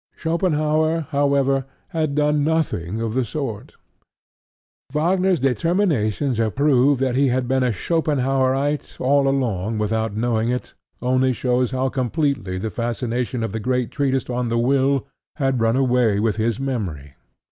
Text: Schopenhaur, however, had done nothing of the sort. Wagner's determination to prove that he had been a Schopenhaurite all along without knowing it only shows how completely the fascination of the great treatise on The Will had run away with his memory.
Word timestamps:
Schopenhaur, 0.15 1.01
however, 1.11 1.65
had 1.89 2.15
done 2.15 2.43
nothing 2.43 2.99
of 3.03 3.13
the 3.13 3.23
sort. 3.23 3.73
Wagner's 4.91 5.39
determination 5.39 6.33
to 6.33 6.49
prove 6.49 6.97
that 6.97 7.15
he 7.15 7.27
had 7.27 7.47
been 7.47 7.61
a 7.61 7.71
Schopenhaurite 7.71 8.99
all 8.99 9.27
along 9.27 9.77
without 9.77 10.15
knowing 10.17 10.49
it 10.49 10.73
only 11.03 11.33
shows 11.33 11.69
how 11.69 11.89
completely 11.89 12.57
the 12.57 12.71
fascination 12.71 13.43
of 13.43 13.51
the 13.51 13.59
great 13.59 13.91
treatise 13.91 14.27
on 14.27 14.47
The 14.47 14.57
Will 14.57 15.05
had 15.35 15.61
run 15.61 15.75
away 15.75 16.19
with 16.19 16.37
his 16.37 16.59
memory. 16.59 17.13